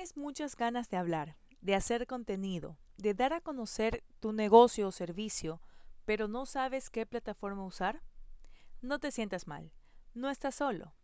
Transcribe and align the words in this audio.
Tienes 0.00 0.16
muchas 0.16 0.56
ganas 0.56 0.88
de 0.88 0.96
hablar, 0.96 1.36
de 1.60 1.74
hacer 1.74 2.06
contenido, 2.06 2.78
de 2.96 3.12
dar 3.12 3.34
a 3.34 3.42
conocer 3.42 4.02
tu 4.18 4.32
negocio 4.32 4.88
o 4.88 4.92
servicio, 4.92 5.60
pero 6.06 6.26
no 6.26 6.46
sabes 6.46 6.88
qué 6.88 7.04
plataforma 7.04 7.66
usar. 7.66 8.00
No 8.80 8.98
te 8.98 9.10
sientas 9.10 9.46
mal, 9.46 9.70
no 10.14 10.30
estás 10.30 10.54
solo. 10.54 10.94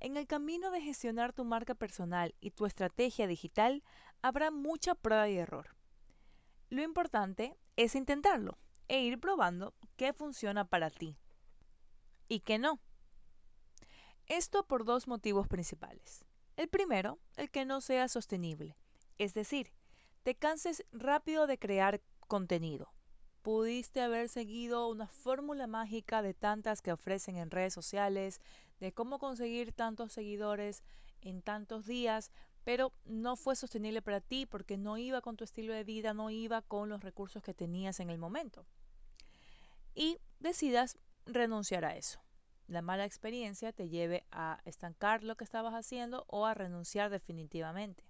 En 0.00 0.16
el 0.16 0.26
camino 0.26 0.72
de 0.72 0.80
gestionar 0.80 1.32
tu 1.32 1.44
marca 1.44 1.76
personal 1.76 2.34
y 2.40 2.50
tu 2.50 2.66
estrategia 2.66 3.28
digital 3.28 3.84
habrá 4.20 4.50
mucha 4.50 4.96
prueba 4.96 5.28
y 5.28 5.38
error. 5.38 5.76
Lo 6.70 6.82
importante 6.82 7.56
es 7.76 7.94
intentarlo 7.94 8.58
e 8.88 9.00
ir 9.00 9.20
probando 9.20 9.74
qué 9.94 10.12
funciona 10.12 10.64
para 10.64 10.90
ti 10.90 11.16
y 12.26 12.40
qué 12.40 12.58
no. 12.58 12.80
Esto 14.26 14.66
por 14.66 14.84
dos 14.84 15.06
motivos 15.06 15.46
principales. 15.46 16.26
El 16.56 16.68
primero, 16.68 17.18
el 17.36 17.50
que 17.50 17.64
no 17.64 17.80
sea 17.80 18.08
sostenible, 18.08 18.76
es 19.18 19.34
decir, 19.34 19.72
te 20.22 20.34
canses 20.34 20.84
rápido 20.92 21.46
de 21.46 21.58
crear 21.58 22.00
contenido. 22.28 22.92
Pudiste 23.42 24.02
haber 24.02 24.28
seguido 24.28 24.88
una 24.88 25.06
fórmula 25.06 25.66
mágica 25.66 26.20
de 26.20 26.34
tantas 26.34 26.82
que 26.82 26.92
ofrecen 26.92 27.36
en 27.36 27.50
redes 27.50 27.72
sociales, 27.72 28.40
de 28.78 28.92
cómo 28.92 29.18
conseguir 29.18 29.72
tantos 29.72 30.12
seguidores 30.12 30.82
en 31.22 31.40
tantos 31.40 31.86
días, 31.86 32.30
pero 32.64 32.92
no 33.04 33.36
fue 33.36 33.56
sostenible 33.56 34.02
para 34.02 34.20
ti 34.20 34.44
porque 34.44 34.76
no 34.76 34.98
iba 34.98 35.22
con 35.22 35.36
tu 35.36 35.44
estilo 35.44 35.72
de 35.72 35.84
vida, 35.84 36.12
no 36.12 36.28
iba 36.28 36.60
con 36.60 36.90
los 36.90 37.02
recursos 37.02 37.42
que 37.42 37.54
tenías 37.54 38.00
en 38.00 38.10
el 38.10 38.18
momento. 38.18 38.66
Y 39.94 40.18
decidas 40.38 40.98
renunciar 41.24 41.84
a 41.84 41.96
eso 41.96 42.20
la 42.70 42.82
mala 42.82 43.04
experiencia 43.04 43.72
te 43.72 43.88
lleve 43.88 44.24
a 44.30 44.60
estancar 44.64 45.24
lo 45.24 45.36
que 45.36 45.42
estabas 45.42 45.74
haciendo 45.74 46.24
o 46.28 46.46
a 46.46 46.54
renunciar 46.54 47.10
definitivamente. 47.10 48.04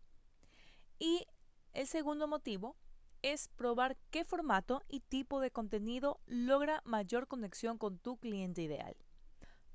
Y 0.98 1.26
el 1.72 1.86
segundo 1.86 2.28
motivo 2.28 2.76
es 3.22 3.48
probar 3.48 3.96
qué 4.10 4.22
formato 4.24 4.82
y 4.86 5.00
tipo 5.00 5.40
de 5.40 5.50
contenido 5.50 6.20
logra 6.26 6.82
mayor 6.84 7.26
conexión 7.26 7.78
con 7.78 7.98
tu 7.98 8.18
cliente 8.18 8.60
ideal. 8.60 8.94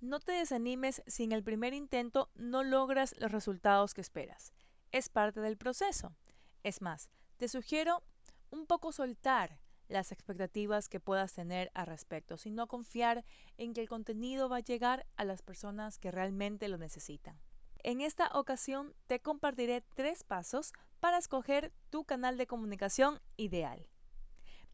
No 0.02 0.20
te 0.20 0.34
desanimes 0.34 1.02
si 1.08 1.24
en 1.24 1.32
el 1.32 1.44
primer 1.44 1.74
intento 1.74 2.30
no 2.36 2.64
logras 2.64 3.16
los 3.20 3.32
resultados 3.32 3.96
que 3.96 4.02
esperas. 4.02 4.54
Es 4.92 5.10
parte 5.10 5.42
del 5.42 5.58
proceso. 5.58 6.16
Es 6.62 6.84
más, 6.84 7.10
te 7.38 7.48
sugiero 7.48 8.04
un 8.52 8.68
poco 8.68 8.92
soltar 8.92 9.60
las 9.88 10.12
expectativas 10.12 10.90
que 10.90 11.00
puedas 11.00 11.34
tener 11.34 11.72
al 11.74 11.88
respecto, 11.88 12.38
sino 12.38 12.68
confiar 12.68 13.24
en 13.58 13.74
que 13.74 13.82
el 13.82 13.90
contenido 13.90 14.50
va 14.50 14.58
a 14.58 14.62
llegar 14.62 15.06
a 15.16 15.26
las 15.26 15.42
personas 15.42 16.00
que 16.00 16.12
realmente 16.12 16.68
lo 16.68 16.78
necesitan. 16.78 17.40
En 17.84 18.02
esta 18.02 18.30
ocasión 18.34 18.96
te 19.08 19.20
compartiré 19.20 19.82
tres 19.94 20.24
pasos 20.24 20.74
para 21.00 21.20
escoger 21.20 21.72
tu 21.92 22.04
canal 22.04 22.38
de 22.38 22.48
comunicación 22.48 23.20
ideal. 23.38 23.88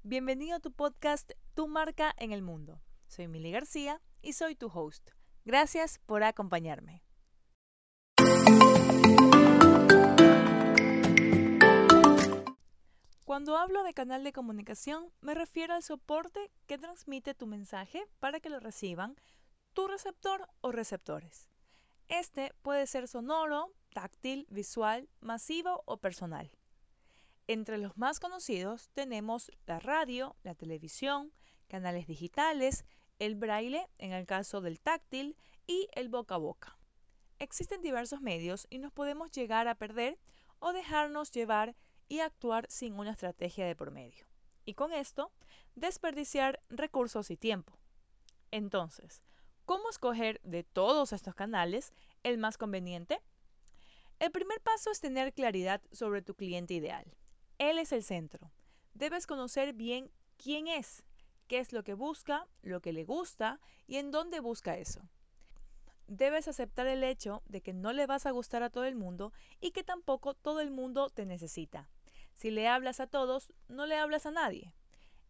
Bienvenido 0.03 0.55
a 0.55 0.59
tu 0.59 0.71
podcast 0.71 1.31
Tu 1.53 1.67
marca 1.67 2.13
en 2.17 2.31
el 2.31 2.41
mundo. 2.41 2.81
Soy 3.07 3.27
Mili 3.27 3.51
García 3.51 4.01
y 4.21 4.33
soy 4.33 4.55
tu 4.55 4.67
host. 4.67 5.11
Gracias 5.43 5.99
por 6.05 6.23
acompañarme. 6.23 7.03
Cuando 13.31 13.55
hablo 13.55 13.83
de 13.83 13.93
canal 13.93 14.25
de 14.25 14.33
comunicación, 14.33 15.09
me 15.21 15.33
refiero 15.33 15.73
al 15.73 15.83
soporte 15.83 16.51
que 16.67 16.77
transmite 16.77 17.33
tu 17.33 17.47
mensaje 17.47 18.05
para 18.19 18.41
que 18.41 18.49
lo 18.49 18.59
reciban 18.59 19.15
tu 19.71 19.87
receptor 19.87 20.49
o 20.59 20.73
receptores. 20.73 21.49
Este 22.09 22.53
puede 22.61 22.87
ser 22.87 23.07
sonoro, 23.07 23.71
táctil, 23.93 24.47
visual, 24.49 25.07
masivo 25.21 25.81
o 25.85 25.95
personal. 25.95 26.51
Entre 27.47 27.77
los 27.77 27.95
más 27.95 28.19
conocidos 28.19 28.89
tenemos 28.89 29.49
la 29.65 29.79
radio, 29.79 30.35
la 30.43 30.53
televisión, 30.53 31.31
canales 31.69 32.07
digitales, 32.07 32.83
el 33.17 33.35
braille 33.35 33.87
en 33.97 34.11
el 34.11 34.25
caso 34.25 34.59
del 34.59 34.81
táctil 34.81 35.37
y 35.67 35.87
el 35.93 36.09
boca 36.09 36.35
a 36.35 36.37
boca. 36.37 36.77
Existen 37.39 37.81
diversos 37.81 38.19
medios 38.19 38.67
y 38.69 38.79
nos 38.79 38.91
podemos 38.91 39.31
llegar 39.31 39.69
a 39.69 39.75
perder 39.75 40.19
o 40.59 40.73
dejarnos 40.73 41.31
llevar 41.31 41.77
y 42.11 42.19
actuar 42.19 42.65
sin 42.69 42.99
una 42.99 43.11
estrategia 43.11 43.65
de 43.65 43.73
promedio. 43.73 44.25
Y 44.65 44.73
con 44.73 44.91
esto, 44.91 45.31
desperdiciar 45.75 46.61
recursos 46.67 47.31
y 47.31 47.37
tiempo. 47.37 47.71
Entonces, 48.51 49.21
¿cómo 49.63 49.89
escoger 49.89 50.41
de 50.43 50.65
todos 50.65 51.13
estos 51.13 51.35
canales 51.35 51.93
el 52.23 52.37
más 52.37 52.57
conveniente? 52.57 53.21
El 54.19 54.29
primer 54.29 54.59
paso 54.59 54.91
es 54.91 54.99
tener 54.99 55.31
claridad 55.31 55.81
sobre 55.93 56.21
tu 56.21 56.35
cliente 56.35 56.73
ideal. 56.73 57.05
Él 57.59 57.79
es 57.79 57.93
el 57.93 58.03
centro. 58.03 58.51
Debes 58.93 59.25
conocer 59.25 59.71
bien 59.71 60.11
quién 60.35 60.67
es, 60.67 61.05
qué 61.47 61.59
es 61.59 61.71
lo 61.71 61.81
que 61.85 61.93
busca, 61.93 62.45
lo 62.61 62.81
que 62.81 62.91
le 62.91 63.05
gusta 63.05 63.61
y 63.87 63.95
en 63.95 64.11
dónde 64.11 64.41
busca 64.41 64.75
eso. 64.75 65.01
Debes 66.07 66.49
aceptar 66.49 66.87
el 66.87 67.05
hecho 67.05 67.41
de 67.45 67.61
que 67.61 67.71
no 67.71 67.93
le 67.93 68.05
vas 68.05 68.25
a 68.25 68.31
gustar 68.31 68.63
a 68.63 68.69
todo 68.69 68.83
el 68.83 68.95
mundo 68.95 69.31
y 69.61 69.71
que 69.71 69.85
tampoco 69.85 70.33
todo 70.33 70.59
el 70.59 70.71
mundo 70.71 71.09
te 71.09 71.25
necesita. 71.25 71.87
Si 72.35 72.51
le 72.51 72.67
hablas 72.67 72.99
a 72.99 73.07
todos, 73.07 73.51
no 73.67 73.85
le 73.85 73.97
hablas 73.97 74.25
a 74.25 74.31
nadie. 74.31 74.73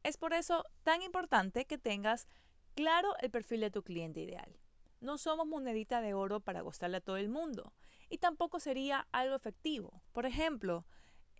Es 0.04 0.18
por 0.18 0.34
eso 0.34 0.66
tan 0.84 1.02
importante 1.02 1.66
que 1.66 1.78
tengas 1.78 2.28
claro 2.76 3.16
el 3.20 3.30
perfil 3.30 3.62
de 3.62 3.72
tu 3.72 3.84
cliente 3.84 4.22
ideal. 4.22 4.58
No 5.00 5.18
somos 5.18 5.48
monedita 5.48 6.02
de 6.02 6.14
oro 6.14 6.40
para 6.40 6.62
gustarle 6.62 6.98
a 6.98 7.02
todo 7.02 7.18
el 7.18 7.30
mundo 7.30 7.74
y 8.10 8.18
tampoco 8.18 8.60
sería 8.60 9.08
algo 9.12 9.36
efectivo. 9.36 10.02
Por 10.12 10.26
ejemplo, 10.26 10.86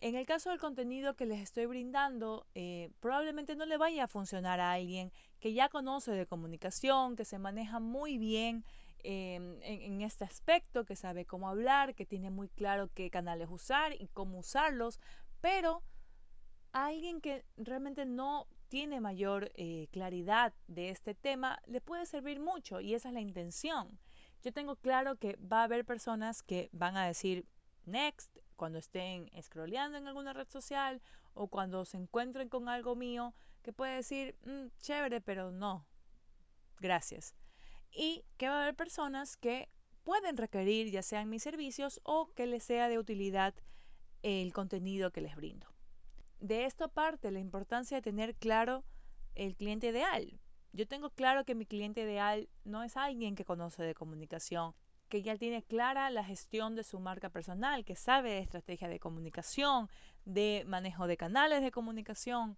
en 0.02 0.16
el 0.16 0.26
caso 0.26 0.50
del 0.50 0.60
contenido 0.60 1.16
que 1.16 1.28
les 1.28 1.40
estoy 1.40 1.68
brindando, 1.68 2.48
eh, 2.56 2.90
probablemente 3.00 3.56
no 3.56 3.68
le 3.68 3.78
vaya 3.78 4.06
a 4.06 4.08
funcionar 4.08 4.60
a 4.60 4.72
alguien 4.72 5.12
que 5.40 5.54
ya 5.54 5.70
conoce 5.70 6.12
de 6.12 6.26
comunicación, 6.26 7.16
que 7.16 7.24
se 7.24 7.38
maneja 7.38 7.80
muy 7.80 8.18
bien 8.18 8.66
em, 9.04 9.62
en, 9.62 9.82
en, 9.82 10.02
este 10.02 10.24
aspecto, 10.24 10.86
que 10.86 10.96
sabe 10.96 11.26
cómo 11.26 11.50
hablar, 11.50 11.94
que 11.94 12.08
tiene 12.08 12.32
muy 12.32 12.50
claro 12.50 12.90
qué 12.96 13.12
canales 13.12 13.48
usar 13.52 13.94
y 13.94 14.08
cómo 14.08 14.40
usarlos, 14.40 15.00
pero 15.42 15.84
a 16.72 16.86
alguien 16.86 17.20
que 17.20 17.44
realmente 17.58 18.06
no 18.06 18.48
tiene 18.70 19.02
mayor 19.02 19.52
eh, 19.56 19.90
claridad 19.92 20.54
de 20.68 20.90
este 20.90 21.14
tema, 21.14 21.60
le 21.66 21.82
puede 21.82 22.06
servir 22.06 22.40
mucho 22.40 22.80
y 22.80 22.94
esa 22.94 23.10
es 23.10 23.14
la 23.14 23.20
intención. 23.20 24.00
Yo 24.44 24.54
tengo 24.54 24.78
claro 24.78 25.18
que 25.18 25.36
va 25.36 25.62
a 25.62 25.64
haber 25.66 25.84
personas 25.84 26.42
que 26.42 26.70
van 26.72 26.96
a 26.96 27.06
decir 27.06 27.46
next 27.86 28.38
cuando 28.56 28.80
estén 28.80 29.30
scrolleando 29.42 29.98
en 29.98 30.08
alguna 30.08 30.34
red 30.34 30.48
social 30.48 31.02
o 31.34 31.48
cuando 31.48 31.84
se 31.84 31.98
encuentren 31.98 32.48
con 32.48 32.70
algo 32.70 32.96
mío 32.96 33.34
que 33.62 33.74
puede 33.74 33.96
decir 33.96 34.36
mm, 34.46 34.68
chévere, 34.80 35.20
pero 35.20 35.52
no, 35.52 35.86
gracias. 36.80 37.36
Y 37.92 38.24
que 38.38 38.48
va 38.48 38.60
a 38.60 38.62
haber 38.64 38.76
personas 38.76 39.36
que 39.36 39.68
pueden 40.04 40.38
requerir 40.38 40.92
ya 40.92 41.04
sean 41.04 41.30
mis 41.30 41.44
servicios 41.44 42.00
o 42.04 42.32
que 42.34 42.48
les 42.48 42.64
sea 42.64 42.88
de 42.88 43.00
utilidad 43.00 43.54
el 44.24 44.54
contenido 44.54 45.12
que 45.12 45.22
les 45.22 45.36
brindo. 45.36 45.68
De 46.40 46.66
esto 46.66 46.90
parte 46.90 47.32
la 47.32 47.40
importancia 47.40 47.98
de 47.98 48.02
tener 48.02 48.36
claro 48.36 48.84
el 49.36 49.56
cliente 49.56 49.88
ideal. 49.88 50.40
Yo 50.74 50.88
tengo 50.88 51.10
claro 51.10 51.44
que 51.46 51.56
mi 51.56 51.66
cliente 51.66 52.02
ideal 52.02 52.50
no 52.64 52.84
es 52.84 52.98
alguien 52.98 53.36
que 53.36 53.46
conoce 53.46 53.84
de 53.84 53.94
comunicación, 53.94 54.74
que 55.10 55.22
ya 55.22 55.38
tiene 55.38 55.64
clara 55.64 56.10
la 56.10 56.24
gestión 56.24 56.76
de 56.76 56.84
su 56.84 57.00
marca 57.00 57.30
personal, 57.30 57.84
que 57.84 57.96
sabe 57.96 58.32
de 58.32 58.40
estrategia 58.40 58.88
de 58.88 59.00
comunicación, 59.00 59.90
de 60.24 60.64
manejo 60.66 61.08
de 61.08 61.18
canales 61.18 61.62
de 61.62 61.72
comunicación, 61.72 62.58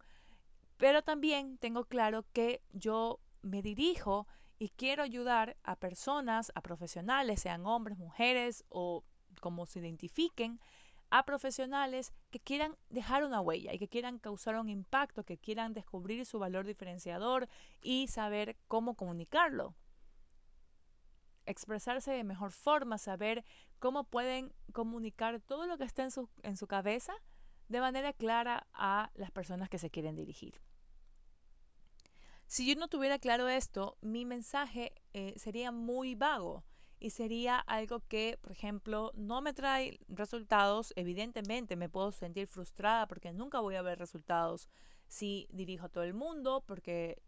pero 0.77 1.01
también 1.01 1.57
tengo 1.57 1.85
claro 1.85 2.25
que 2.33 2.61
yo 2.71 3.19
me 3.41 3.61
dirijo 3.61 4.27
y 4.59 4.69
quiero 4.69 5.03
ayudar 5.03 5.57
a 5.63 5.75
personas, 5.75 6.51
a 6.55 6.61
profesionales, 6.61 7.41
sean 7.41 7.65
hombres, 7.65 7.97
mujeres 7.97 8.63
o 8.69 9.03
como 9.41 9.65
se 9.65 9.79
identifiquen, 9.79 10.59
a 11.13 11.25
profesionales 11.25 12.11
que 12.31 12.39
quieran 12.39 12.75
dejar 12.89 13.23
una 13.23 13.39
huella 13.39 13.71
y 13.71 13.77
que 13.77 13.87
quieran 13.87 14.17
causar 14.17 14.55
un 14.55 14.67
impacto, 14.67 15.23
que 15.23 15.37
quieran 15.37 15.75
descubrir 15.75 16.25
su 16.25 16.39
valor 16.39 16.65
diferenciador 16.65 17.47
y 17.83 18.07
saber 18.07 18.57
cómo 18.67 18.95
comunicarlo. 18.95 19.75
Expresarse 21.45 22.11
de 22.13 22.23
mejor 22.23 22.51
forma, 22.51 22.97
saber 22.97 23.45
cómo 23.77 24.05
pueden 24.05 24.51
comunicar 24.73 25.39
todo 25.39 25.67
lo 25.67 25.77
que 25.77 25.83
está 25.83 26.01
en 26.01 26.09
su, 26.09 26.31
en 26.41 26.57
su 26.57 26.65
cabeza 26.65 27.13
de 27.69 27.79
manera 27.79 28.11
clara 28.13 28.65
a 28.73 29.11
las 29.13 29.29
personas 29.29 29.69
que 29.69 29.77
se 29.77 29.91
quieren 29.91 30.15
dirigir. 30.15 30.59
Si 32.47 32.65
yo 32.65 32.73
no 32.75 32.87
tuviera 32.87 33.19
claro 33.19 33.49
esto, 33.49 33.97
mi 34.01 34.25
mensaje 34.25 34.91
eh, 35.13 35.35
sería 35.37 35.71
muy 35.71 36.15
vago 36.15 36.63
y 37.03 37.09
sería 37.09 37.59
algo 37.59 37.99
que, 38.07 38.39
por 38.41 38.53
ejemplo, 38.53 39.11
no 39.13 39.41
me 39.41 39.51
trae 39.53 39.99
resultados. 40.07 40.93
Evidentemente 40.95 41.75
me 41.75 41.89
puedo 41.89 42.13
sentir 42.13 42.47
frustrada 42.47 43.07
porque 43.07 43.33
nunca 43.33 43.59
voy 43.59 43.75
a 43.75 43.81
ver 43.81 43.99
resultados 43.99 44.69
si 45.09 45.45
dirijo 45.51 45.87
a 45.87 45.89
todo 45.89 46.05
el 46.05 46.13
mundo, 46.13 46.63
porque 46.65 47.21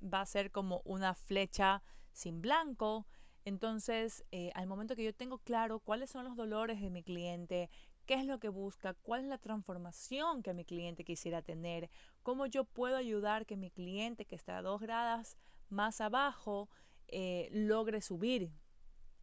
va 0.00 0.20
a 0.20 0.26
ser 0.26 0.52
como 0.52 0.80
una 0.84 1.12
flecha 1.16 1.82
sin 2.12 2.40
blanco. 2.40 3.04
Entonces, 3.44 4.24
eh, 4.30 4.52
al 4.54 4.68
momento 4.68 4.94
que 4.94 5.02
yo 5.02 5.12
tengo 5.12 5.38
claro 5.38 5.80
cuáles 5.80 6.08
son 6.08 6.24
los 6.24 6.36
dolores 6.36 6.80
de 6.80 6.90
mi 6.90 7.02
cliente, 7.02 7.68
qué 8.06 8.14
es 8.14 8.26
lo 8.26 8.38
que 8.38 8.48
busca, 8.48 8.94
cuál 8.94 9.22
es 9.22 9.26
la 9.26 9.38
transformación 9.38 10.44
que 10.44 10.54
mi 10.54 10.64
cliente 10.64 11.02
quisiera 11.02 11.42
tener, 11.42 11.90
cómo 12.22 12.46
yo 12.46 12.64
puedo 12.64 12.96
ayudar 12.96 13.44
que 13.44 13.56
mi 13.56 13.72
cliente 13.72 14.24
que 14.24 14.36
está 14.36 14.58
a 14.58 14.62
dos 14.62 14.80
gradas 14.80 15.36
más 15.68 16.00
abajo 16.00 16.68
eh, 17.08 17.48
logre 17.50 18.00
subir 18.00 18.52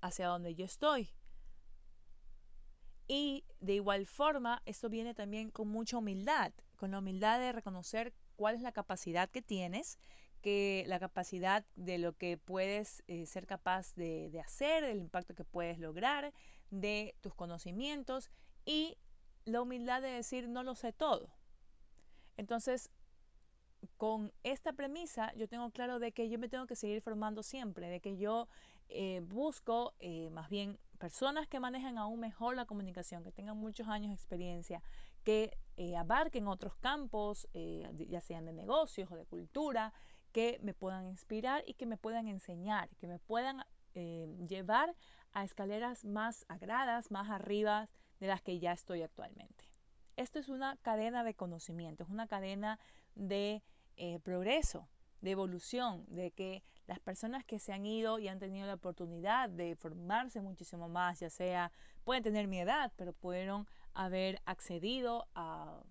hacia 0.03 0.27
donde 0.27 0.53
yo 0.53 0.65
estoy. 0.65 1.09
Y 3.07 3.45
de 3.59 3.73
igual 3.75 4.05
forma, 4.05 4.61
esto 4.65 4.89
viene 4.89 5.13
también 5.13 5.50
con 5.50 5.69
mucha 5.69 5.97
humildad, 5.97 6.53
con 6.75 6.91
la 6.91 7.00
humildad 7.00 7.39
de 7.39 7.53
reconocer 7.53 8.13
cuál 8.35 8.55
es 8.55 8.61
la 8.61 8.73
capacidad 8.73 9.29
que 9.29 9.41
tienes, 9.41 9.97
que 10.41 10.83
la 10.88 11.00
capacidad 11.00 11.65
de 11.75 11.97
lo 11.97 12.13
que 12.13 12.38
puedes 12.38 13.01
eh, 13.07 13.25
ser 13.25 13.47
capaz 13.47 13.95
de, 13.95 14.29
de 14.29 14.41
hacer, 14.41 14.85
del 14.85 15.00
impacto 15.00 15.33
que 15.35 15.45
puedes 15.45 15.79
lograr, 15.79 16.33
de 16.69 17.15
tus 17.21 17.33
conocimientos 17.33 18.29
y 18.65 18.97
la 19.45 19.61
humildad 19.61 20.01
de 20.01 20.09
decir 20.09 20.49
no 20.49 20.63
lo 20.63 20.75
sé 20.75 20.91
todo. 20.91 21.29
Entonces, 22.35 22.89
con 23.97 24.33
esta 24.44 24.73
premisa, 24.73 25.33
yo 25.35 25.47
tengo 25.47 25.69
claro 25.71 25.99
de 25.99 26.11
que 26.11 26.29
yo 26.29 26.39
me 26.39 26.49
tengo 26.49 26.67
que 26.67 26.75
seguir 26.75 27.01
formando 27.01 27.44
siempre, 27.44 27.89
de 27.89 27.99
que 27.99 28.17
yo 28.17 28.47
eh, 28.89 29.21
busco 29.24 29.94
eh, 30.00 30.30
más 30.30 30.50
bien 30.50 30.80
personas 31.00 31.47
que 31.47 31.59
manejen 31.59 31.97
aún 31.97 32.19
mejor 32.19 32.56
la 32.56 32.65
comunicación, 32.65 33.24
que 33.24 33.31
tengan 33.31 33.57
muchos 33.57 33.88
años 33.88 34.09
de 34.09 34.15
experiencia, 34.15 34.81
que 35.24 35.57
eh, 35.77 35.95
abarquen 35.97 36.47
otros 36.47 36.75
campos, 36.75 37.47
ya 37.53 38.21
sean 38.21 38.45
de 38.45 38.53
negocios 38.53 39.12
o 39.12 39.15
de 39.15 39.25
cultura, 39.25 39.94
que 40.31 40.59
me 40.62 40.74
puedan 40.74 41.07
inspirar 41.07 41.63
y 41.65 41.74
que 41.74 41.85
me 41.85 41.97
puedan 41.97 42.27
enseñar, 42.27 42.89
que 42.97 43.07
me 43.07 43.19
puedan 43.19 43.63
llevar 43.94 44.95
a 45.33 45.44
escaleras 45.44 46.03
más 46.03 46.45
agradas, 46.47 47.12
más 47.12 47.30
arriba 47.30 47.89
de 48.19 48.27
las 48.27 48.41
que 48.41 48.59
ya 48.59 48.71
estoy 48.71 49.01
actualmente. 49.01 49.65
Esto 50.15 50.39
es 50.39 50.50
una 50.50 50.77
cadena 50.77 51.24
de 51.24 51.35
conocimiento, 51.35 52.03
es 52.03 52.09
una 52.09 52.27
cadena 52.27 52.80
de 53.15 53.62
progreso, 54.24 54.88
de 55.21 55.31
evolución, 55.31 56.06
de 56.07 56.31
que 56.31 56.63
las 56.88 57.00
personas 57.00 57.45
que 57.45 57.59
se 57.59 57.74
han 57.74 57.85
ido 57.85 58.19
y 58.19 58.27
han 58.27 58.39
tenido 58.39 58.68
la 58.68 58.74
oportunidad 58.74 59.50
de 59.50 59.75
formarse 59.75 60.41
muchísimo 60.41 60.89
más, 60.89 61.19
ya 61.19 61.30
sea, 61.30 61.71
pueden 62.03 62.24
tener 62.24 62.47
mi 62.47 62.59
edad, 62.59 62.91
pero 62.97 63.13
pudieron 63.13 63.68
haber 63.94 64.41
accedido 64.45 65.27
a, 65.35 65.81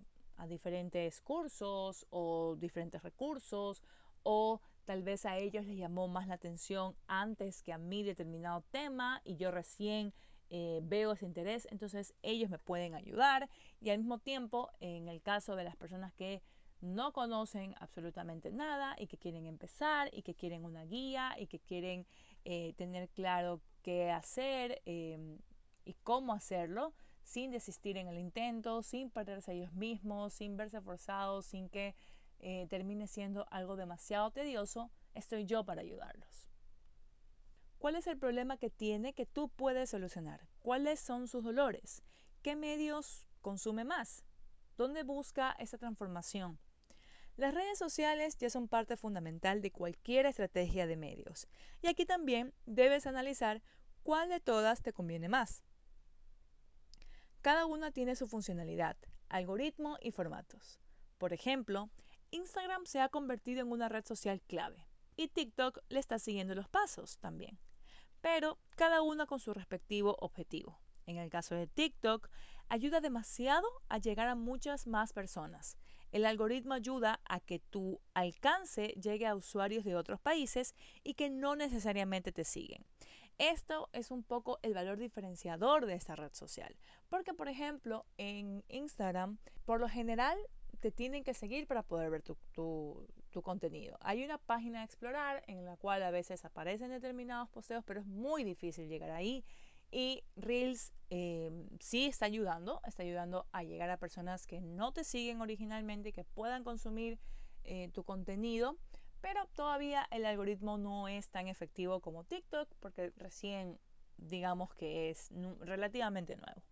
diferentes 0.47 1.21
cursos 1.21 2.05
o 2.09 2.57
diferentes 2.59 3.01
recursos 3.01 3.81
o 4.23 4.59
tal 4.83 5.01
vez 5.01 5.25
a 5.25 5.37
ellos 5.37 5.65
les 5.65 5.77
llamó 5.77 6.09
más 6.09 6.27
la 6.27 6.33
atención 6.33 6.97
antes 7.07 7.63
que 7.63 7.71
a 7.71 7.77
mí 7.77 8.03
determinado 8.03 8.61
tema 8.69 9.21
y 9.23 9.37
yo 9.37 9.51
recién 9.51 10.13
eh, 10.49 10.81
veo 10.83 11.13
ese 11.13 11.25
interés, 11.25 11.65
entonces 11.71 12.13
ellos 12.23 12.49
me 12.49 12.59
pueden 12.59 12.93
ayudar 12.93 13.49
y 13.79 13.91
al 13.91 13.99
mismo 13.99 14.19
tiempo 14.19 14.69
en 14.81 15.07
el 15.07 15.21
caso 15.21 15.55
de 15.55 15.63
las 15.63 15.77
personas 15.77 16.13
que 16.13 16.41
no 16.83 17.13
conocen 17.13 17.75
absolutamente 17.79 18.51
nada 18.51 18.95
y 18.99 19.07
que 19.07 19.17
quieren 19.17 19.45
empezar 19.45 20.09
y 20.11 20.21
que 20.21 20.35
quieren 20.35 20.65
una 20.65 20.83
guía 20.83 21.33
y 21.39 21.47
que 21.47 21.59
quieren 21.59 22.05
eh, 22.43 22.73
tener 22.73 23.09
claro 23.09 23.61
qué 23.83 24.11
hacer 24.11 24.81
em, 24.85 25.39
y 25.85 25.93
cómo 26.03 26.33
hacerlo 26.33 26.93
sin 27.23 27.51
desistir 27.51 27.97
en 27.97 28.09
el 28.09 28.17
intento, 28.17 28.83
sin 28.83 29.09
perderse 29.09 29.53
ellos 29.53 29.73
mismos, 29.73 30.33
sin 30.33 30.57
verse 30.57 30.81
forzados, 30.81 31.45
sin 31.45 31.69
que 31.69 31.95
eh, 32.39 32.67
termine 32.69 33.07
siendo 33.07 33.47
algo 33.49 33.77
demasiado 33.77 34.31
tedioso, 34.31 34.91
estoy 35.13 35.45
yo 35.45 35.63
para 35.63 35.81
ayudarlos. 35.81 36.49
¿Cuál 37.77 37.95
es 37.95 38.07
el 38.07 38.17
problema 38.17 38.57
que 38.57 38.69
tiene 38.69 39.13
que 39.13 39.25
tú 39.25 39.47
puedes 39.47 39.89
solucionar? 39.89 40.45
¿Cuáles 40.59 40.99
son 40.99 41.29
sus 41.29 41.45
dolores? 41.45 42.03
¿Qué 42.41 42.57
medios 42.57 43.25
consume 43.41 43.85
más? 43.85 44.25
¿Dónde 44.77 45.03
busca 45.03 45.55
esa 45.59 45.77
transformación? 45.77 46.59
Las 47.35 47.55
redes 47.55 47.79
sociales 47.79 48.37
ya 48.37 48.51
son 48.51 48.67
parte 48.67 48.95
fundamental 48.95 49.61
de 49.61 49.71
cualquier 49.71 50.27
estrategia 50.27 50.85
de 50.85 50.97
medios. 50.97 51.47
Y 51.81 51.87
aquí 51.87 52.05
también 52.05 52.53
debes 52.67 53.07
analizar 53.07 53.63
cuál 54.03 54.29
de 54.29 54.39
todas 54.39 54.83
te 54.83 54.93
conviene 54.93 55.29
más. 55.29 55.63
Cada 57.41 57.65
una 57.65 57.91
tiene 57.91 58.15
su 58.15 58.27
funcionalidad, 58.27 58.97
algoritmo 59.29 59.97
y 59.99 60.11
formatos. 60.11 60.79
Por 61.17 61.33
ejemplo, 61.33 61.89
Instagram 62.29 62.85
se 62.85 63.01
ha 63.01 63.09
convertido 63.09 63.61
en 63.61 63.71
una 63.71 63.89
red 63.89 64.05
social 64.05 64.39
clave 64.41 64.87
y 65.15 65.27
TikTok 65.27 65.79
le 65.89 65.99
está 65.99 66.19
siguiendo 66.19 66.53
los 66.53 66.69
pasos 66.69 67.17
también, 67.17 67.59
pero 68.21 68.59
cada 68.75 69.01
una 69.01 69.25
con 69.25 69.39
su 69.39 69.53
respectivo 69.53 70.15
objetivo. 70.19 70.79
En 71.05 71.17
el 71.17 71.29
caso 71.29 71.55
de 71.55 71.67
TikTok, 71.67 72.29
ayuda 72.69 73.01
demasiado 73.01 73.67
a 73.89 73.97
llegar 73.97 74.27
a 74.27 74.35
muchas 74.35 74.87
más 74.87 75.13
personas 75.13 75.77
el 76.13 76.25
algoritmo 76.25 76.75
ayuda 76.75 77.19
a 77.25 77.39
que 77.39 77.59
tu 77.59 77.99
alcance 78.13 78.89
llegue 79.01 79.25
a 79.25 79.35
usuarios 79.35 79.83
de 79.83 79.95
otros 79.95 80.19
países 80.21 80.75
y 81.03 81.15
que 81.15 81.29
no 81.29 81.55
necesariamente 81.55 82.31
te 82.31 82.45
siguen. 82.45 82.85
Esto 83.39 83.89
es 83.93 84.11
un 84.11 84.23
poco 84.23 84.59
el 84.61 84.75
valor 84.75 84.99
diferenciador 84.99 85.87
de 85.87 85.95
esta 85.95 86.15
red 86.15 86.31
social. 86.33 86.75
Porque, 87.09 87.33
por 87.33 87.49
ejemplo, 87.49 88.05
en 88.17 88.63
Instagram, 88.69 89.39
por 89.65 89.79
lo 89.79 89.89
general, 89.89 90.37
te 90.79 90.91
tienen 90.91 91.23
que 91.23 91.33
seguir 91.33 91.65
para 91.65 91.81
poder 91.81 92.11
ver 92.11 92.21
tu, 92.21 92.37
contenido. 93.41 93.97
Hay 94.01 94.23
una 94.23 94.37
página 94.37 94.81
a 94.81 94.83
explorar 94.83 95.43
en 95.47 95.65
la 95.65 95.77
cual 95.77 96.03
a 96.03 96.11
veces 96.11 96.45
aparecen 96.45 96.91
determinados 96.91 97.49
posteos, 97.49 97.83
pero 97.85 98.01
es 98.01 98.05
muy 98.05 98.43
difícil 98.43 98.87
llegar 98.87 99.09
ahí. 99.09 99.43
Y 99.95 100.23
Reels 100.35 100.91
eh, 101.11 101.51
sí 101.79 102.07
está 102.07 102.25
ayudando, 102.25 102.81
está 102.83 103.03
ayudando 103.03 103.45
a 103.51 103.61
llegar 103.61 103.91
a 103.91 103.97
personas 103.97 104.47
que 104.47 104.59
no 104.59 104.91
te 104.91 105.03
siguen 105.03 105.39
originalmente, 105.39 106.11
que 106.11 106.23
puedan 106.23 106.63
consumir 106.63 107.19
eh, 107.63 107.89
tu 107.93 108.03
contenido, 108.03 108.75
pero 109.21 109.45
todavía 109.53 110.07
el 110.09 110.25
algoritmo 110.25 110.79
no 110.79 111.07
es 111.07 111.29
tan 111.29 111.47
efectivo 111.47 111.99
como 111.99 112.23
TikTok 112.23 112.67
porque 112.79 113.13
recién 113.17 113.79
digamos 114.17 114.73
que 114.73 115.11
es 115.11 115.29
relativamente 115.59 116.37
nuevo. 116.37 116.63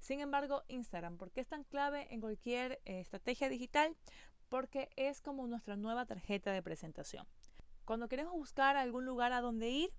Sin 0.00 0.20
embargo, 0.20 0.62
Instagram, 0.68 1.18
¿por 1.18 1.30
qué 1.30 1.42
es 1.42 1.48
tan 1.48 1.64
clave 1.64 2.06
en 2.14 2.22
cualquier 2.22 2.80
eh, 2.86 3.00
estrategia 3.00 3.50
digital? 3.50 3.94
Porque 4.48 4.88
es 4.96 5.20
como 5.20 5.46
nuestra 5.46 5.76
nueva 5.76 6.06
tarjeta 6.06 6.52
de 6.52 6.62
presentación. 6.62 7.26
Cuando 7.84 8.08
queremos 8.08 8.32
buscar 8.32 8.78
algún 8.78 9.04
lugar 9.04 9.34
a 9.34 9.42
donde 9.42 9.68
ir, 9.68 9.92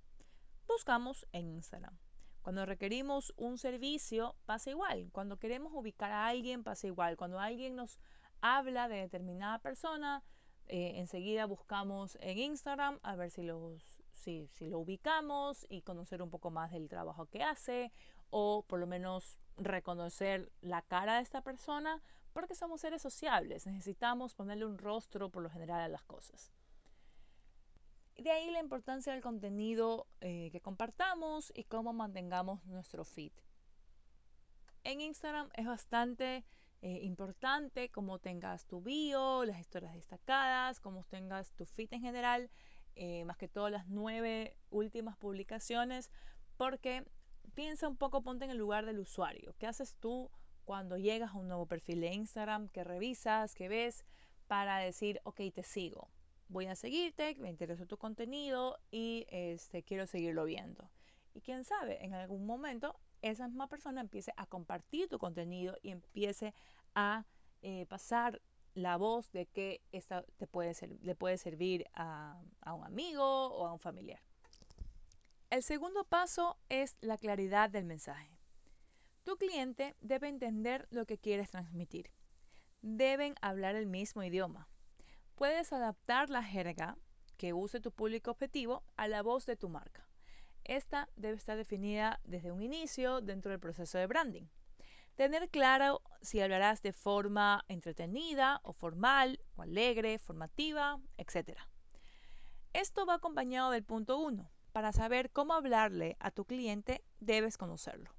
buscamos 0.68 1.28
en 1.34 1.50
Instagram. 1.50 1.96
Cuando 2.48 2.66
requerimos 2.66 3.34
un 3.36 3.58
servicio, 3.58 4.38
pasa 4.46 4.70
igual. 4.70 5.10
Cuando 5.12 5.36
queremos 5.36 5.74
ubicar 5.74 6.14
a 6.14 6.28
alguien, 6.28 6.64
pasa 6.64 6.88
igual. 6.88 7.18
Cuando 7.18 7.42
alguien 7.42 7.76
nos 7.76 8.00
habla 8.40 8.88
de 8.88 9.02
determinada 9.02 9.60
persona, 9.60 10.24
eh, 10.68 10.94
enseguida 10.96 11.46
buscamos 11.46 12.18
en 12.22 12.38
Instagram 12.38 13.00
a 13.04 13.18
ver 13.18 13.32
si, 13.32 13.42
los, 13.42 13.84
si, 14.14 14.48
si 14.48 14.70
lo 14.70 14.80
ubicamos 14.80 15.66
y 15.68 15.82
conocer 15.82 16.22
un 16.22 16.30
poco 16.30 16.50
más 16.50 16.72
del 16.72 16.88
trabajo 16.88 17.26
que 17.26 17.44
hace 17.44 17.92
o 18.30 18.64
por 18.66 18.80
lo 18.80 18.88
menos 18.88 19.38
reconocer 19.58 20.50
la 20.62 20.82
cara 20.84 21.18
de 21.18 21.24
esta 21.24 21.42
persona 21.42 22.02
porque 22.32 22.56
somos 22.56 22.80
seres 22.80 23.02
sociables, 23.02 23.68
necesitamos 23.68 24.34
ponerle 24.36 24.66
un 24.66 24.78
rostro 24.78 25.30
por 25.30 25.44
lo 25.44 25.50
general 25.50 25.82
a 25.82 25.90
las 25.90 26.06
cosas. 26.06 26.54
De 28.18 28.32
ahí 28.32 28.50
la 28.50 28.60
importancia 28.60 29.14
del 29.14 29.22
contenido 29.22 30.08
eh, 30.22 30.50
que 30.52 30.60
compartamos 30.60 31.54
y 31.56 31.66
cómo 31.66 31.94
mantengamos 31.94 32.66
nuestro 32.66 33.06
feed. 33.06 33.32
En 34.84 35.02
Instagram 35.02 35.50
es 35.54 35.68
bastante 35.68 36.44
eh, 36.82 37.00
importante 37.04 37.90
cómo 37.90 38.18
tengas 38.18 38.66
tu 38.66 38.82
bio, 38.82 39.46
las 39.46 39.60
historias 39.60 39.94
destacadas, 39.94 40.80
cómo 40.80 41.04
tengas 41.04 41.54
tu 41.54 41.66
feed 41.66 41.94
en 41.94 42.02
general, 42.02 42.50
eh, 42.96 43.24
más 43.26 43.38
que 43.38 43.48
todas 43.48 43.72
las 43.72 43.88
nueve 43.88 44.58
últimas 44.72 45.16
publicaciones, 45.16 46.10
porque 46.58 47.06
piensa 47.54 47.88
un 47.88 47.98
poco, 47.98 48.24
ponte 48.24 48.46
en 48.46 48.52
el 48.52 48.58
lugar 48.58 48.88
del 48.88 48.98
usuario. 48.98 49.54
¿Qué 49.60 49.68
haces 49.68 49.96
tú 50.00 50.32
cuando 50.66 50.98
llegas 50.98 51.36
a 51.36 51.38
un 51.38 51.48
nuevo 51.48 51.68
perfil 51.68 52.02
de 52.02 52.14
Instagram? 52.16 52.68
¿Qué 52.70 52.84
revisas? 52.84 53.54
¿Qué 53.54 53.70
ves? 53.70 54.06
Para 54.48 54.80
decir, 54.80 55.22
ok, 55.24 55.42
te 55.54 55.62
sigo 55.62 56.10
voy 56.50 56.68
a 56.68 56.76
seguirte, 56.76 57.36
me 57.36 57.50
interesa 57.50 57.86
tu 57.86 57.98
contenido 57.98 58.78
y 58.92 59.26
este, 59.30 59.84
quiero 59.84 60.08
seguirlo 60.08 60.46
viendo. 60.46 60.90
Y 61.34 61.42
quién 61.42 61.64
sabe, 61.64 62.04
en 62.04 62.14
algún 62.14 62.46
momento 62.46 63.00
esa 63.22 63.48
misma 63.48 63.68
persona 63.68 64.02
empiece 64.02 64.32
a 64.38 64.46
compartir 64.46 65.10
tu 65.10 65.20
contenido 65.20 65.78
y 65.82 65.92
empiece 65.92 66.54
a 66.96 67.26
eh, 67.62 67.86
pasar 67.88 68.42
la 68.74 68.98
voz 68.98 69.32
de 69.32 69.48
que 69.48 69.82
esta 69.92 70.24
te 70.38 70.48
puede 70.48 70.74
ser, 70.74 70.98
le 71.02 71.16
puede 71.16 71.38
servir 71.38 71.86
a, 71.94 72.40
a 72.62 72.74
un 72.74 72.86
amigo 72.86 73.24
o 73.24 73.66
a 73.66 73.74
un 73.74 73.80
familiar. 73.80 74.22
El 75.50 75.64
segundo 75.64 76.04
paso 76.04 76.58
es 76.70 76.98
la 77.02 77.18
claridad 77.18 77.70
del 77.70 77.86
mensaje. 77.86 78.38
Tu 79.24 79.36
cliente 79.38 79.96
debe 80.02 80.28
entender 80.28 80.88
lo 80.92 81.06
que 81.06 81.18
quieres 81.18 81.50
transmitir. 81.50 82.12
Deben 82.82 83.36
hablar 83.42 83.76
el 83.76 83.88
mismo 83.88 84.24
idioma. 84.24 84.68
Puedes 85.38 85.72
adaptar 85.72 86.32
la 86.32 86.42
jerga 86.42 86.98
que 87.38 87.54
use 87.54 87.80
tu 87.80 87.92
público 87.92 88.32
objetivo 88.32 88.84
a 88.96 89.08
la 89.08 89.22
voz 89.22 89.46
de 89.46 89.56
tu 89.56 89.70
marca. 89.70 90.10
Esta 90.64 91.10
debe 91.16 91.38
estar 91.38 91.56
definida 91.56 92.20
desde 92.24 92.52
un 92.52 92.64
inicio 92.64 93.22
dentro 93.22 93.52
del 93.52 93.60
proceso 93.60 94.00
de 94.00 94.08
branding. 94.08 94.48
Tener 95.14 95.48
claro 95.52 96.02
si 96.24 96.42
hablarás 96.42 96.82
de 96.82 96.92
forma 96.92 97.64
entretenida 97.68 98.62
o 98.64 98.74
formal 98.74 99.40
o 99.56 99.62
alegre, 99.62 100.18
formativa, 100.18 101.00
etc. 101.18 101.56
Esto 102.74 103.06
va 103.06 103.14
acompañado 103.14 103.70
del 103.70 103.84
punto 103.84 104.18
1. 104.18 104.50
Para 104.72 104.92
saber 104.92 105.30
cómo 105.30 105.54
hablarle 105.54 106.18
a 106.20 106.32
tu 106.32 106.46
cliente 106.46 107.04
debes 107.20 107.60
conocerlo. 107.60 108.17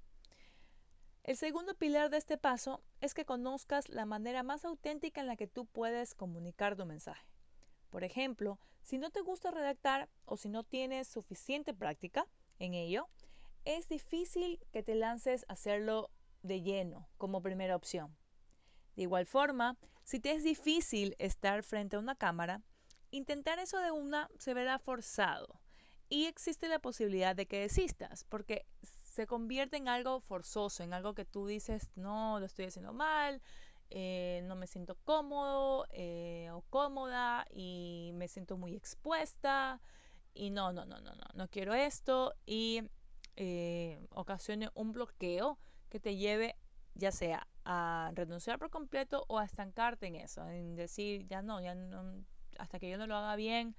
El 1.29 1.37
segundo 1.37 1.75
pilar 1.75 2.09
de 2.09 2.17
este 2.17 2.39
paso 2.39 2.83
es 3.03 3.13
que 3.13 3.27
conozcas 3.27 3.91
la 3.91 4.07
manera 4.07 4.43
más 4.43 4.65
auténtica 4.65 5.21
en 5.21 5.27
la 5.27 5.37
que 5.37 5.47
tú 5.47 5.67
puedes 5.67 6.15
comunicar 6.15 6.75
tu 6.75 6.87
mensaje. 6.87 7.29
Por 7.91 8.03
ejemplo, 8.03 8.59
si 8.81 8.97
no 8.97 9.11
te 9.11 9.21
gusta 9.21 9.51
redactar 9.51 10.09
o 10.25 10.39
si 10.39 10.49
no 10.49 10.65
tienes 10.65 11.07
suficiente 11.07 11.75
práctica 11.75 12.27
en 12.59 12.73
ello, 12.73 13.11
es 13.67 13.89
difícil 13.89 14.59
que 14.73 14.83
te 14.83 14.95
lances 14.95 15.45
a 15.49 15.53
hacerlo 15.53 16.09
de 16.41 16.63
lleno 16.63 17.11
como 17.19 17.43
primera 17.43 17.77
opción. 17.77 18.17
De 18.97 19.03
igual 19.03 19.27
forma, 19.27 19.77
si 20.05 20.21
te 20.21 20.33
es 20.33 20.43
difícil 20.43 21.15
estar 21.19 21.63
frente 21.63 21.97
a 21.97 21.99
una 21.99 22.15
cámara, 22.15 22.63
intentar 23.11 23.59
eso 23.59 23.79
de 23.81 23.91
una 23.91 24.31
se 24.39 24.55
verá 24.55 24.79
forzado 24.79 25.61
y 26.09 26.25
existe 26.25 26.69
la 26.69 26.79
posibilidad 26.79 27.37
de 27.37 27.45
que 27.45 27.61
desistas 27.61 28.25
porque 28.25 28.65
se 29.19 29.27
convierte 29.27 29.77
en 29.77 29.89
algo 29.89 30.21
forzoso, 30.21 30.85
en 30.85 30.93
algo 30.95 31.13
que 31.13 31.25
tú 31.25 31.49
dices, 31.49 31.91
no, 31.97 32.39
lo 32.39 32.47
estoy 32.47 32.67
haciendo 32.67 32.93
mal, 32.93 33.43
eh, 33.91 34.43
no 34.45 34.55
me 34.55 34.69
siento 34.69 34.95
cómodo 35.03 35.89
eh, 35.91 36.49
o 36.53 36.63
cómoda 36.71 37.45
y 37.51 38.13
me 38.15 38.29
siento 38.29 38.57
muy 38.57 38.77
expuesta 38.77 39.81
y 40.35 40.51
no, 40.51 40.73
no, 40.73 40.87
no, 40.87 41.01
no, 41.01 41.17
no, 41.17 41.25
no 41.35 41.49
quiero 41.49 41.75
esto 41.75 42.33
y 42.47 42.83
eh, 43.35 43.99
ocasione 44.11 44.71
un 44.75 44.93
bloqueo 44.93 45.59
que 45.89 45.99
te 45.99 46.15
lleve 46.15 46.55
ya 46.95 47.11
sea 47.11 47.49
a 47.65 48.13
renunciar 48.15 48.61
por 48.61 48.71
completo 48.71 49.25
o 49.27 49.41
a 49.41 49.45
estancarte 49.45 50.07
en 50.07 50.15
eso, 50.15 50.47
en 50.47 50.77
decir, 50.77 51.27
ya 51.27 51.43
no, 51.43 51.61
ya 51.61 51.75
no, 51.75 52.25
hasta 52.57 52.79
que 52.79 52.89
yo 52.89 52.99
no 52.99 53.09
lo 53.09 53.17
haga 53.17 53.35
bien, 53.35 53.75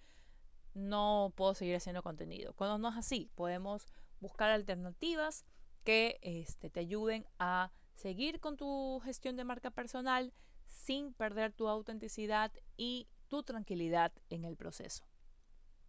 no 0.74 1.32
puedo 1.38 1.54
seguir 1.54 1.78
haciendo 1.78 2.04
contenido. 2.04 2.52
Cuando 2.56 2.78
no 2.78 2.90
es 2.90 2.98
así, 2.98 3.32
podemos 3.36 3.88
buscar 4.20 4.50
alternativas 4.52 5.46
que 5.84 6.20
este, 6.22 6.70
te 6.70 6.80
ayuden 6.82 7.26
a 7.40 7.72
seguir 7.94 8.40
con 8.40 8.58
tu 8.58 9.00
gestión 9.04 9.36
de 9.36 9.44
marca 9.44 9.72
personal 9.72 10.34
sin 10.68 11.14
perder 11.14 11.52
tu 11.52 11.68
autenticidad 11.68 12.52
y 12.78 13.08
tu 13.28 13.44
tranquilidad 13.44 14.12
en 14.30 14.46
el 14.46 14.56
proceso. 14.56 15.04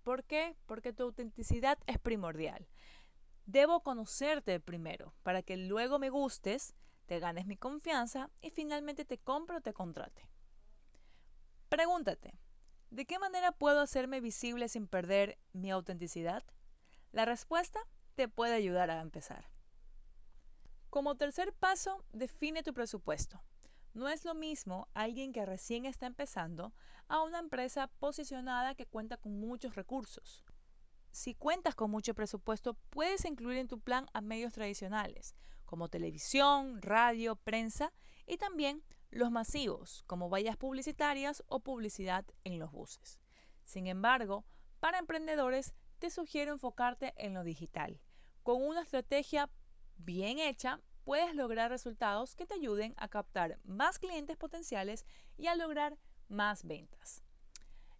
¿Por 0.02 0.24
qué? 0.24 0.56
Porque 0.66 0.92
tu 0.92 1.04
autenticidad 1.04 1.78
es 1.86 1.98
primordial. 1.98 2.66
Debo 3.46 3.82
conocerte 3.82 4.60
primero 4.60 5.14
para 5.22 5.42
que 5.42 5.56
luego 5.56 5.98
me 5.98 6.10
gustes, 6.10 6.74
te 7.06 7.18
ganes 7.18 7.46
mi 7.46 7.56
confianza 7.56 8.30
y 8.40 8.50
finalmente 8.50 9.04
te 9.04 9.18
compre 9.18 9.56
o 9.56 9.60
te 9.60 9.72
contrate. 9.72 10.28
Pregúntate, 11.68 12.32
¿de 12.90 13.06
qué 13.06 13.18
manera 13.18 13.52
puedo 13.52 13.80
hacerme 13.80 14.20
visible 14.20 14.68
sin 14.68 14.86
perder 14.86 15.38
mi 15.52 15.70
autenticidad? 15.70 16.44
La 17.12 17.24
respuesta 17.24 17.80
puede 18.28 18.54
ayudar 18.54 18.90
a 18.90 19.00
empezar. 19.00 19.48
Como 20.88 21.16
tercer 21.16 21.52
paso, 21.52 22.04
define 22.12 22.62
tu 22.62 22.74
presupuesto. 22.74 23.40
No 23.94 24.08
es 24.08 24.24
lo 24.24 24.34
mismo 24.34 24.88
alguien 24.94 25.32
que 25.32 25.46
recién 25.46 25.84
está 25.86 26.06
empezando 26.06 26.72
a 27.08 27.22
una 27.22 27.38
empresa 27.38 27.88
posicionada 27.98 28.74
que 28.74 28.86
cuenta 28.86 29.16
con 29.16 29.38
muchos 29.40 29.74
recursos 29.74 30.44
si 31.12 31.34
cuentas 31.34 31.74
con 31.74 31.90
mucho 31.90 32.14
presupuesto, 32.14 32.74
puedes 32.90 33.24
incluir 33.24 33.58
en 33.58 33.68
tu 33.68 33.80
plan 33.80 34.06
a 34.12 34.20
medios 34.20 34.52
tradicionales, 34.52 35.34
como 35.64 35.88
televisión, 35.88 36.80
radio, 36.82 37.36
prensa 37.36 37.92
y 38.26 38.36
también 38.36 38.82
los 39.10 39.30
masivos, 39.30 40.04
como 40.06 40.28
vallas 40.28 40.56
publicitarias 40.56 41.42
o 41.48 41.60
publicidad 41.60 42.24
en 42.44 42.58
los 42.58 42.70
buses. 42.70 43.20
Sin 43.64 43.88
embargo, 43.88 44.44
para 44.78 44.98
emprendedores 44.98 45.74
te 45.98 46.10
sugiero 46.10 46.52
enfocarte 46.52 47.12
en 47.16 47.34
lo 47.34 47.42
digital. 47.42 48.00
Con 48.42 48.62
una 48.62 48.82
estrategia 48.82 49.50
bien 49.98 50.38
hecha, 50.38 50.80
puedes 51.04 51.34
lograr 51.34 51.70
resultados 51.70 52.34
que 52.34 52.46
te 52.46 52.54
ayuden 52.54 52.94
a 52.96 53.08
captar 53.08 53.58
más 53.64 53.98
clientes 53.98 54.36
potenciales 54.36 55.04
y 55.36 55.46
a 55.46 55.54
lograr 55.54 55.98
más 56.28 56.64
ventas. 56.64 57.22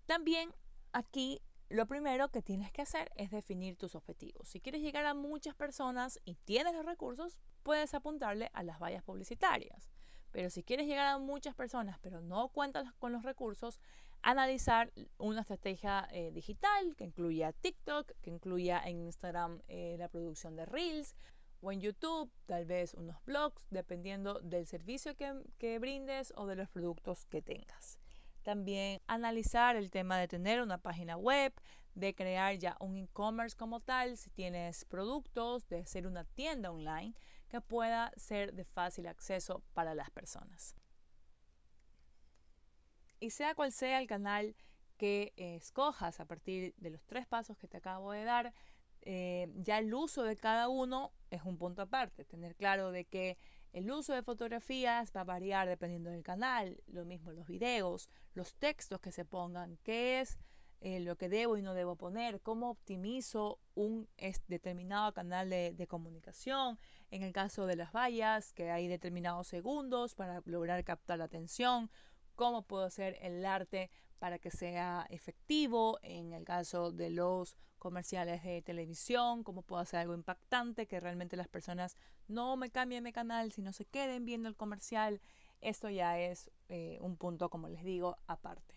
También 0.07 0.55
aquí 0.93 1.43
lo 1.69 1.87
primero 1.87 2.31
que 2.31 2.43
tienes 2.43 2.73
que 2.73 2.83
hacer 2.83 3.13
es 3.15 3.31
definir 3.31 3.77
tus 3.77 3.95
objetivos. 3.95 4.49
Si 4.49 4.61
quieres 4.61 4.83
llegar 4.83 5.07
a 5.07 5.15
muchas 5.15 5.55
personas 5.55 6.19
y 6.25 6.35
tienes 6.35 6.75
los 6.75 6.85
recursos, 6.85 7.39
puedes 7.63 7.95
apuntarle 7.95 8.51
a 8.55 8.63
las 8.63 8.81
vallas 8.81 9.05
publicitarias. 9.05 9.93
Pero 10.33 10.51
si 10.51 10.63
quieres 10.63 10.87
llegar 10.87 11.07
a 11.07 11.19
muchas 11.19 11.55
personas 11.55 11.99
pero 12.01 12.21
no 12.21 12.49
cuentas 12.49 12.93
con 12.95 13.13
los 13.13 13.23
recursos, 13.23 13.81
analizar 14.23 14.93
una 15.19 15.41
estrategia 15.41 16.09
eh, 16.13 16.31
digital 16.33 16.95
que 16.97 17.05
incluya 17.05 17.53
TikTok, 17.53 18.13
que 18.21 18.31
incluya 18.31 18.83
en 18.85 19.01
Instagram 19.01 19.63
eh, 19.69 19.97
la 19.99 20.09
producción 20.09 20.57
de 20.57 20.67
Reels 20.67 21.17
o 21.61 21.73
en 21.73 21.81
YouTube 21.81 22.31
tal 22.47 22.65
vez 22.65 22.95
unos 22.95 23.23
blogs, 23.25 23.63
dependiendo 23.71 24.41
del 24.41 24.67
servicio 24.67 25.15
que 25.17 25.79
brindes 25.79 26.33
o 26.37 26.47
de 26.47 26.57
los 26.57 26.69
productos 26.69 27.27
que 27.27 27.43
tengas. 27.43 27.99
También 28.43 29.03
analizar 29.07 29.77
el 29.77 29.91
tema 29.91 30.19
de 30.19 30.27
tener 30.27 30.63
una 30.63 30.79
página 30.79 31.17
web, 31.17 31.53
de 31.95 32.15
crear 32.15 32.57
ya 32.57 32.77
un 32.81 32.97
e-commerce 32.97 33.55
como 33.57 33.81
tal, 33.81 34.17
si 34.17 34.31
tienes 34.31 34.87
productos, 34.87 35.69
de 35.69 35.81
hacer 35.81 36.07
una 36.07 36.25
tienda 36.25 36.71
online 36.71 37.15
que 37.49 37.61
pueda 37.61 38.13
ser 38.17 38.55
de 38.55 38.65
fácil 38.65 39.09
acceso 39.09 39.63
para 39.75 39.95
las 39.95 40.11
personas. 40.11 40.80
Y 43.21 43.31
sea 43.31 43.55
cual 43.55 43.71
sea 43.73 44.01
el 44.01 44.07
canal 44.07 44.57
que 44.97 45.33
escojas 45.37 46.21
a 46.21 46.25
partir 46.27 46.75
de 46.79 46.91
los 46.91 47.05
tres 47.07 47.27
pasos 47.27 47.57
que 47.57 47.69
te 47.69 47.77
acabo 47.77 48.13
de 48.13 48.25
dar, 48.25 48.53
eh, 49.03 49.49
ya 49.57 49.79
el 49.79 49.93
uso 49.95 50.23
de 50.23 50.37
cada 50.37 50.69
uno 50.69 51.13
es 51.31 51.43
un 51.45 51.57
punto 51.57 51.83
aparte. 51.83 52.25
Tener 52.25 52.57
claro 52.57 52.91
de 52.91 53.05
que 53.05 53.39
el 53.73 53.91
uso 53.91 54.13
de 54.13 54.23
fotografías 54.23 55.13
va 55.17 55.21
a 55.21 55.25
variar 55.25 55.69
dependiendo 55.69 56.11
del 56.11 56.23
canal, 56.23 56.83
lo 56.87 57.05
mismo 57.05 57.33
los 57.33 57.47
videos, 57.47 58.09
los 58.35 58.55
textos 58.55 59.01
que 59.01 59.13
se 59.13 59.25
pongan, 59.25 59.79
qué 59.85 60.21
es 60.21 60.39
eh, 60.81 60.99
lo 61.01 61.17
que 61.17 61.29
debo 61.29 61.57
y 61.57 61.63
no 61.63 61.75
debo 61.75 61.95
poner, 61.95 62.41
cómo 62.41 62.71
optimizo 62.71 63.61
un 63.75 64.09
determinado 64.49 65.13
canal 65.13 65.51
de, 65.51 65.87
comunicación, 65.87 66.79
en 67.11 67.23
el 67.23 67.33
caso 67.33 67.67
de 67.67 67.77
las 67.77 67.93
vallas, 67.93 68.53
que 68.55 68.71
hay 68.71 68.89
determinados 68.89 69.47
segundos 69.47 70.15
para 70.15 70.43
lograr 70.47 70.83
captar 70.83 71.19
la 71.19 71.25
atención, 71.25 71.91
cómo 72.41 72.63
puedo 72.63 72.85
hacer 72.85 73.19
el 73.21 73.45
arte 73.45 73.91
para 74.19 74.39
que 74.39 74.51
sea 74.51 75.07
efectivo, 75.11 75.99
en 76.03 76.33
el 76.33 76.43
caso 76.47 76.91
de 76.91 77.11
los 77.11 77.55
comerciales 77.79 78.43
de 78.43 78.63
televisión, 78.63 79.45
cómo 79.45 79.61
puedo 79.61 79.83
hacer 79.83 80.01
algo 80.01 80.15
impactante, 80.15 80.87
que 80.87 81.01
realmente 81.01 81.37
las 81.37 81.49
personas 81.49 81.99
no 82.29 82.57
me 82.57 82.71
cambien 82.71 83.05
mi 83.05 83.13
canal, 83.13 83.53
sino 83.53 83.75
se 83.75 83.85
queden 83.85 84.25
viendo 84.25 84.49
el 84.49 84.57
comercial. 84.57 85.21
Esto 85.61 85.91
ya 85.91 86.19
es 86.19 86.51
eh, 86.71 86.97
un 87.03 87.19
punto, 87.19 87.51
como 87.51 87.69
les 87.69 87.85
digo, 87.85 88.17
aparte. 88.27 88.75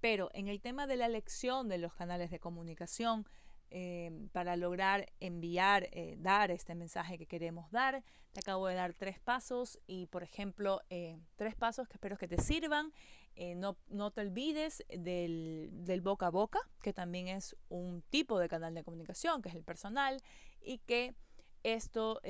Pero 0.00 0.30
en 0.32 0.48
el 0.48 0.62
tema 0.62 0.86
de 0.86 0.96
la 0.96 1.04
elección 1.04 1.68
de 1.68 1.76
los 1.76 1.92
canales 1.92 2.30
de 2.30 2.40
comunicación, 2.40 3.26
Em, 3.74 4.28
para 4.28 4.54
lograr 4.54 5.06
enviar, 5.18 5.88
eh, 5.92 6.16
dar 6.18 6.50
este 6.50 6.74
mensaje 6.74 7.16
que 7.16 7.26
queremos 7.26 7.70
dar. 7.70 8.04
Te 8.32 8.40
acabo 8.40 8.66
de 8.66 8.74
dar 8.74 8.92
tres 8.92 9.18
pasos 9.18 9.78
y, 9.86 10.08
por 10.08 10.22
ejemplo, 10.22 10.82
eh, 10.90 11.16
tres 11.36 11.54
pasos 11.54 11.88
que 11.88 11.94
espero 11.94 12.18
que 12.18 12.28
te 12.28 12.38
sirvan. 12.38 12.92
Eh, 13.34 13.54
no, 13.54 13.78
no, 13.88 14.10
te 14.10 14.20
olvides 14.20 14.84
del, 14.90 15.70
del, 15.72 16.02
boca 16.02 16.26
a 16.26 16.30
boca, 16.30 16.58
que 16.82 16.92
también 16.92 17.28
es 17.28 17.56
un 17.70 18.02
tipo 18.10 18.38
de 18.38 18.50
canal 18.50 18.74
de 18.74 18.84
comunicación, 18.84 19.40
que 19.40 19.48
es 19.48 19.54
el 19.54 19.64
personal, 19.64 20.20
y 20.60 20.76
que 20.80 21.14
esto 21.62 22.20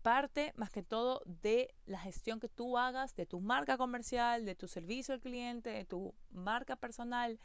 parte 0.00 0.54
más 0.56 0.70
que 0.70 0.82
todo 0.82 1.20
de 1.26 1.74
la 1.84 1.98
gestión 1.98 2.40
que 2.40 2.48
tú 2.48 2.78
hagas 2.78 3.14
de 3.14 3.26
tu 3.26 3.40
marca 3.40 3.76
comercial, 3.76 4.46
de 4.46 4.54
tu 4.54 4.68
servicio 4.68 5.12
al 5.12 5.20
cliente, 5.20 5.68
de 5.68 5.84
tu 5.84 6.14
marca 6.30 6.76
personal. 6.76 7.38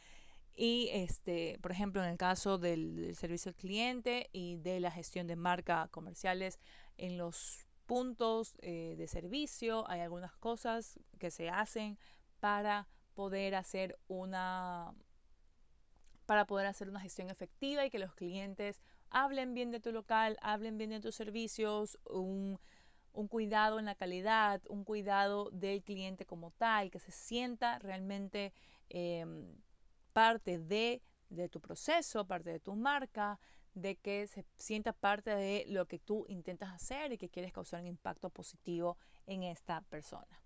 Y, 0.59 0.89
este, 0.91 1.59
por 1.61 1.71
ejemplo, 1.71 2.03
en 2.03 2.09
el 2.09 2.17
caso 2.17 2.57
del, 2.57 3.15
servicio 3.15 3.49
al 3.49 3.55
cliente 3.55 4.27
y 4.33 4.55
de 4.55 4.79
la 4.79 4.89
gestión 4.89 5.27
de 5.27 5.35
marca 5.35 5.87
comerciales 5.91 6.59
en 6.97 7.15
los 7.15 7.67
puntos 7.85 8.55
eh, 8.63 8.95
de 8.97 9.07
servicio, 9.07 9.87
hay 9.87 10.01
algunas 10.01 10.35
cosas 10.37 10.99
que 11.19 11.29
se 11.29 11.49
hacen 11.49 11.99
para 12.39 12.87
poder 13.13 13.53
hacer 13.53 13.99
una 14.07 14.95
para 16.25 16.45
poder 16.45 16.65
hacer 16.65 16.89
una 16.89 16.99
gestión 16.99 17.29
efectiva 17.29 17.85
y 17.85 17.89
que 17.89 17.99
los 17.99 18.13
clientes 18.13 18.81
hablen 19.09 19.53
bien 19.53 19.71
de 19.71 19.79
tu 19.79 19.93
local, 19.93 20.37
hablen 20.41 20.77
bien 20.77 20.89
de 20.89 20.99
tus 20.99 21.15
servicios, 21.15 21.97
un, 22.03 22.59
un 23.13 23.27
cuidado 23.29 23.79
en 23.79 23.85
la 23.85 23.95
calidad, 23.95 24.61
un 24.67 24.83
cuidado 24.83 25.49
del 25.51 25.83
cliente 25.83 26.25
como 26.25 26.51
tal, 26.51 26.91
que 26.91 26.99
se 26.99 27.11
sienta 27.11 27.79
realmente 27.79 28.51
eh, 28.89 29.25
parte 30.17 30.57
de, 30.57 30.99
tu 31.51 31.61
proceso, 31.61 32.25
parte 32.25 32.49
de 32.49 32.59
tu 32.59 32.75
marca, 32.75 33.39
de 33.75 33.97
que 33.97 34.25
se 34.25 34.47
sienta 34.57 34.91
parte 34.91 35.29
de 35.29 35.65
lo 35.67 35.85
que 35.85 35.99
tú 35.99 36.25
intentas 36.27 36.73
hacer 36.73 37.11
y 37.11 37.19
que 37.19 37.29
quieres 37.29 37.53
causar 37.53 37.81
un 37.81 37.85
impacto 37.85 38.31
positivo 38.31 38.97
en 39.27 39.43
esta 39.43 39.81
persona. 39.81 40.41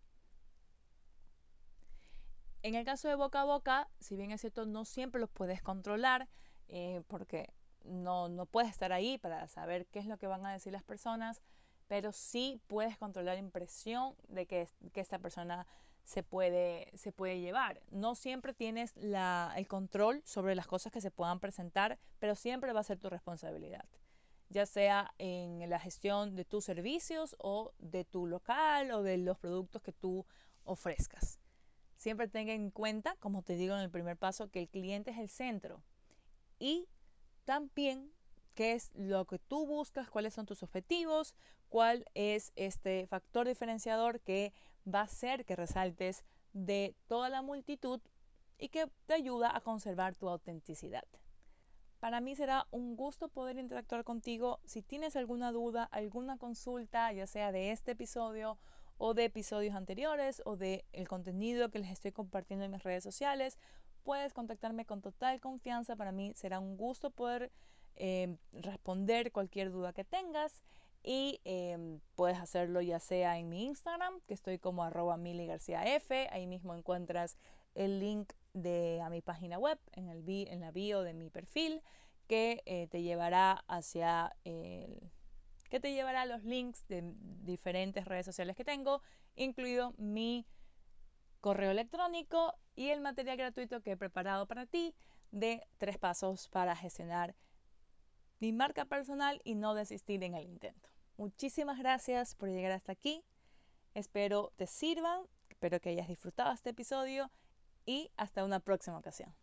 En 2.63 2.75
el 2.75 2.83
caso 2.83 3.07
de 3.07 3.15
boca 3.15 3.39
a 3.39 3.45
boca, 3.45 3.87
si 4.01 4.17
bien 4.17 4.31
es 4.31 4.41
cierto, 4.41 4.65
no 4.65 4.83
siempre 4.83 5.21
los 5.21 5.29
puedes 5.29 5.61
controlar 5.61 6.27
eh, 6.67 7.01
porque 7.07 7.53
no, 7.85 8.27
no 8.27 8.47
puedes 8.47 8.71
estar 8.71 8.91
ahí 8.91 9.17
para 9.19 9.47
saber 9.47 9.85
qué 9.85 9.99
es 9.99 10.05
lo 10.05 10.17
que 10.17 10.27
van 10.27 10.45
a 10.45 10.51
decir 10.51 10.73
las 10.73 10.83
personas, 10.83 11.41
pero 11.87 12.11
sí 12.11 12.59
puedes 12.67 12.97
controlar 12.97 13.35
la 13.35 13.39
impresión 13.39 14.15
de 14.27 14.47
que, 14.47 14.67
que 14.91 14.99
esta 14.99 15.17
persona 15.17 15.65
se 16.03 16.23
puede, 16.23 16.91
se 16.95 17.11
puede 17.11 17.39
llevar. 17.39 17.81
No 17.91 18.15
siempre 18.15 18.53
tienes 18.53 18.95
la, 18.97 19.53
el 19.55 19.67
control 19.67 20.21
sobre 20.25 20.55
las 20.55 20.67
cosas 20.67 20.91
que 20.91 21.01
se 21.01 21.11
puedan 21.11 21.39
presentar, 21.39 21.99
pero 22.19 22.35
siempre 22.35 22.73
va 22.73 22.81
a 22.81 22.83
ser 22.83 22.99
tu 22.99 23.09
responsabilidad, 23.09 23.85
ya 24.49 24.65
sea 24.65 25.13
en 25.17 25.69
la 25.69 25.79
gestión 25.79 26.35
de 26.35 26.45
tus 26.45 26.65
servicios 26.65 27.35
o 27.39 27.73
de 27.79 28.03
tu 28.03 28.27
local 28.27 28.91
o 28.91 29.03
de 29.03 29.17
los 29.17 29.37
productos 29.37 29.81
que 29.81 29.93
tú 29.93 30.25
ofrezcas. 30.63 31.39
Siempre 31.95 32.27
tenga 32.27 32.53
en 32.53 32.71
cuenta, 32.71 33.15
como 33.17 33.43
te 33.43 33.55
digo 33.55 33.75
en 33.75 33.81
el 33.81 33.91
primer 33.91 34.17
paso, 34.17 34.49
que 34.49 34.59
el 34.59 34.69
cliente 34.69 35.11
es 35.11 35.19
el 35.19 35.29
centro 35.29 35.83
y 36.57 36.87
también 37.45 38.11
qué 38.55 38.73
es 38.73 38.91
lo 38.93 39.25
que 39.25 39.39
tú 39.39 39.65
buscas, 39.65 40.09
cuáles 40.09 40.33
son 40.33 40.45
tus 40.45 40.63
objetivos, 40.63 41.35
cuál 41.69 42.05
es 42.15 42.51
este 42.55 43.07
factor 43.07 43.47
diferenciador 43.47 44.19
que 44.19 44.53
va 44.87 45.01
a 45.01 45.03
hacer 45.03 45.45
que 45.45 45.55
resaltes 45.55 46.23
de 46.53 46.95
toda 47.07 47.29
la 47.29 47.41
multitud 47.41 48.01
y 48.57 48.69
que 48.69 48.87
te 49.05 49.13
ayuda 49.13 49.55
a 49.55 49.61
conservar 49.61 50.15
tu 50.15 50.29
autenticidad. 50.29 51.03
Para 51.99 52.19
mí 52.19 52.35
será 52.35 52.67
un 52.71 52.95
gusto 52.95 53.27
poder 53.27 53.57
interactuar 53.57 54.03
contigo. 54.03 54.59
Si 54.65 54.81
tienes 54.81 55.15
alguna 55.15 55.51
duda, 55.51 55.83
alguna 55.91 56.37
consulta, 56.37 57.11
ya 57.13 57.27
sea 57.27 57.51
de 57.51 57.71
este 57.71 57.91
episodio 57.91 58.57
o 58.97 59.13
de 59.13 59.25
episodios 59.25 59.75
anteriores 59.75 60.41
o 60.45 60.57
de 60.57 60.85
el 60.93 61.07
contenido 61.07 61.69
que 61.69 61.79
les 61.79 61.91
estoy 61.91 62.11
compartiendo 62.11 62.65
en 62.65 62.71
mis 62.71 62.83
redes 62.83 63.03
sociales, 63.03 63.57
puedes 64.03 64.33
contactarme 64.33 64.85
con 64.85 65.01
total 65.01 65.39
confianza. 65.39 65.95
Para 65.95 66.11
mí 66.11 66.33
será 66.35 66.59
un 66.59 66.75
gusto 66.75 67.11
poder 67.11 67.51
eh, 67.95 68.35
responder 68.51 69.31
cualquier 69.31 69.71
duda 69.71 69.93
que 69.93 70.03
tengas 70.03 70.61
y 71.03 71.41
em, 71.45 71.99
puedes 72.15 72.37
hacerlo 72.37 72.81
ya 72.81 72.99
sea 72.99 73.37
en 73.37 73.49
mi 73.49 73.65
Instagram, 73.65 74.21
que 74.27 74.33
estoy 74.33 74.59
como 74.59 74.83
arroba 74.83 75.17
Mili 75.17 75.45
García 75.47 75.83
F, 75.95 76.27
ahí 76.31 76.47
mismo 76.47 76.75
encuentras 76.75 77.37
el 77.75 77.99
link 77.99 78.33
de, 78.53 79.01
a 79.01 79.09
mi 79.09 79.21
página 79.21 79.57
web 79.57 79.79
en, 79.93 80.09
el, 80.09 80.23
en 80.27 80.59
la 80.59 80.71
bio 80.71 81.01
de 81.01 81.13
mi 81.13 81.29
perfil, 81.29 81.81
que 82.27 82.61
eh, 82.65 82.87
te 82.87 83.01
llevará 83.01 83.63
hacia 83.67 84.35
que 85.71 85.79
te 85.79 85.93
llevará 85.93 86.25
los 86.25 86.43
links 86.43 86.85
de 86.89 87.01
diferentes 87.43 88.03
redes 88.03 88.25
sociales 88.25 88.57
que 88.57 88.65
tengo, 88.65 89.01
incluido 89.35 89.93
mi 89.97 90.45
correo 91.39 91.71
electrónico 91.71 92.53
y 92.75 92.89
el 92.89 92.99
material 92.99 93.37
gratuito 93.37 93.81
que 93.81 93.91
he 93.91 93.97
preparado 93.97 94.45
para 94.47 94.65
ti 94.65 94.93
de 95.31 95.65
tres 95.77 95.97
pasos 95.97 96.49
para 96.49 96.75
gestionar 96.75 97.35
mi 98.41 98.51
marca 98.51 98.85
personal 98.85 99.39
y 99.45 99.55
no 99.55 99.75
desistir 99.75 100.23
en 100.23 100.33
el 100.33 100.45
intento. 100.45 100.89
Muchísimas 101.17 101.77
gracias 101.77 102.35
por 102.35 102.49
llegar 102.49 102.71
hasta 102.71 102.91
aquí. 102.91 103.23
Espero 103.93 104.51
te 104.55 104.65
sirvan, 104.67 105.21
espero 105.49 105.79
que 105.79 105.89
hayas 105.89 106.07
disfrutado 106.07 106.51
este 106.51 106.71
episodio 106.71 107.29
y 107.85 108.09
hasta 108.17 108.43
una 108.43 108.59
próxima 108.59 108.97
ocasión. 108.97 109.33